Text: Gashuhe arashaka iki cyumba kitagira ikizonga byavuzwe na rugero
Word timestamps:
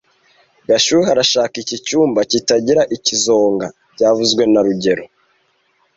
Gashuhe 0.67 1.07
arashaka 1.13 1.55
iki 1.63 1.77
cyumba 1.85 2.19
kitagira 2.31 2.81
ikizonga 2.95 3.65
byavuzwe 3.93 4.43
na 4.51 4.61
rugero 4.65 5.03